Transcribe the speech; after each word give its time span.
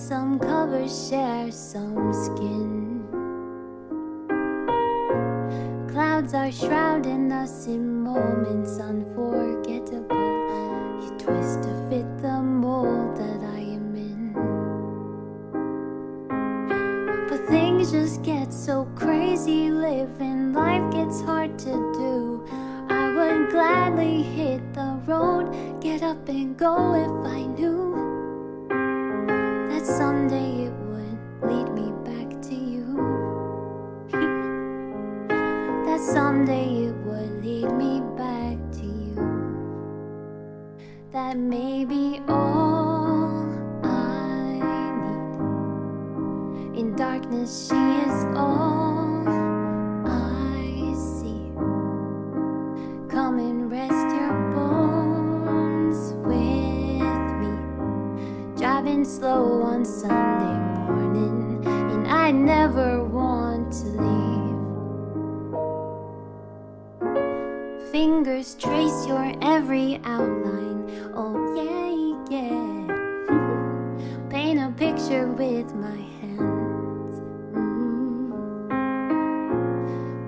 some 0.00 0.38
cover, 0.38 0.88
share 0.88 1.52
some 1.52 2.12
skin. 2.14 3.04
Clouds 5.92 6.32
are 6.32 6.50
shrouding 6.50 7.30
us 7.30 7.66
in 7.66 8.02
moments 8.02 8.78
unforgettable. 8.78 10.16
You 11.02 11.10
twist 11.18 11.62
to 11.64 11.86
fit 11.90 12.08
the 12.22 12.40
mold 12.40 13.14
that 13.18 13.42
I 13.42 13.60
am 13.76 13.94
in. 13.94 14.32
But 17.28 17.46
things 17.48 17.92
just 17.92 18.22
get 18.22 18.54
so 18.54 18.86
crazy 18.94 19.70
living, 19.70 20.54
life 20.54 20.90
gets 20.90 21.20
hard 21.20 21.58
to 21.58 21.72
do. 22.00 22.46
I 22.88 23.12
would 23.14 23.50
gladly 23.50 24.22
hit 24.22 24.62
the 24.72 24.98
road, 25.06 25.52
get 25.82 26.02
up 26.02 26.26
and 26.28 26.56
go 26.56 26.94
if 26.94 27.32
I 27.32 27.42
knew 27.42 27.69
someday 36.40 36.86
it 36.86 36.94
would 37.04 37.44
lead 37.44 37.70
me 37.72 38.00
back 38.16 38.56
to 38.72 38.86
you. 38.86 39.14
That 41.12 41.36
may 41.36 41.84
be 41.84 42.22
all 42.28 43.44
I 43.84 44.52
need. 45.02 46.78
In 46.78 46.96
darkness, 46.96 47.68
she 47.68 47.74
is 47.74 48.24
all 48.34 49.28
I 50.06 50.94
see. 50.94 51.52
Come 53.14 53.38
and 53.38 53.70
rest 53.70 53.92
your 53.92 54.32
bones 54.54 56.14
with 56.24 57.36
me. 57.42 57.52
Driving 58.56 59.04
slow 59.04 59.62
on 59.62 59.84
Sunday 59.84 60.58
morning, 60.86 61.62
and 61.66 62.08
I 62.08 62.30
never 62.30 63.04
want 63.04 63.39
Fingers 68.22 68.54
trace 68.56 69.06
your 69.06 69.32
every 69.40 69.98
outline. 70.04 70.84
Oh, 71.14 71.54
yeah, 71.56 71.88
yeah. 72.30 72.86
Paint 74.28 74.60
a 74.60 74.70
picture 74.76 75.26
with 75.32 75.74
my 75.74 75.96
hands. 76.20 77.16
Mm. 77.56 78.28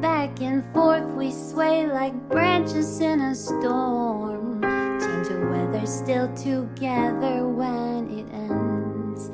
Back 0.00 0.40
and 0.40 0.64
forth 0.72 1.04
we 1.04 1.30
sway 1.32 1.86
like 1.86 2.14
branches 2.30 3.00
in 3.00 3.20
a 3.20 3.34
storm. 3.34 4.62
Change 4.62 5.28
of 5.28 5.50
weather, 5.50 5.86
still 5.86 6.34
together 6.34 7.46
when 7.46 8.08
it 8.08 8.26
ends. 8.32 9.28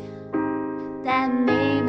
That 1.05 1.33
may 1.33 1.81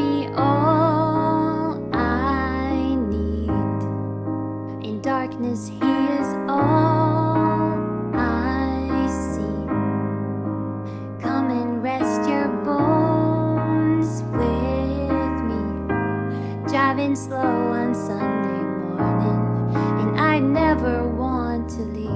Slow 17.15 17.37
on 17.37 17.93
Sunday 17.95 18.63
morning, 18.95 19.75
and 19.99 20.19
I 20.19 20.39
never 20.39 21.07
want 21.07 21.67
to 21.71 21.81
leave. 21.81 22.09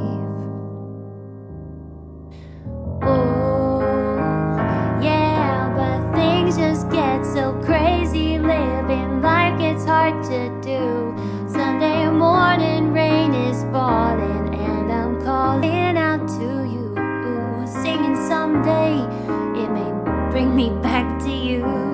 Oh, 3.01 3.81
yeah, 5.01 5.73
but 5.75 6.15
things 6.15 6.57
just 6.57 6.89
get 6.89 7.25
so 7.25 7.53
crazy. 7.65 8.37
Living 8.37 9.21
life 9.21 9.59
gets 9.59 9.83
hard 9.83 10.23
to 10.25 10.49
do. 10.61 11.13
Sunday 11.51 12.09
morning 12.09 12.93
rain 12.93 13.33
is 13.33 13.63
falling, 13.73 14.55
and 14.55 14.91
I'm 14.91 15.21
calling 15.21 15.97
out 15.97 16.27
to 16.37 16.63
you. 16.73 16.95
Singing 17.67 18.15
someday, 18.27 19.01
it 19.59 19.69
may 19.69 19.91
bring 20.31 20.55
me 20.55 20.69
back 20.81 21.19
to 21.23 21.31
you. 21.31 21.92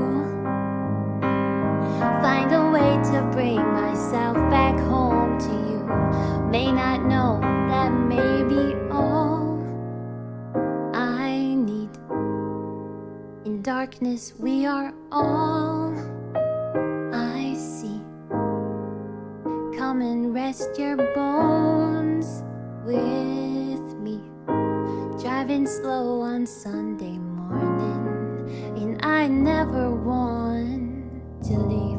To 3.03 3.21
bring 3.31 3.55
myself 3.55 4.35
back 4.49 4.77
home 4.77 5.39
to 5.39 5.47
you. 5.47 5.79
May 6.51 6.69
not 6.69 7.05
know 7.05 7.39
that 7.41 7.89
may 7.91 8.43
be 8.43 8.75
all 8.91 9.57
I 10.93 11.55
need. 11.55 11.89
In 13.45 13.61
darkness, 13.61 14.33
we 14.38 14.65
are 14.65 14.93
all 15.13 15.93
I 17.13 17.53
see. 17.55 18.01
Come 19.77 20.01
and 20.01 20.33
rest 20.33 20.77
your 20.77 20.97
bones 21.15 22.43
with 22.83 23.95
me. 23.97 24.21
Driving 25.21 25.65
slow 25.65 26.19
on 26.21 26.45
Sunday 26.45 27.17
morning, 27.17 28.75
and 28.75 29.05
I 29.05 29.27
never 29.27 29.89
want 29.89 31.43
to 31.45 31.57
leave. 31.57 31.98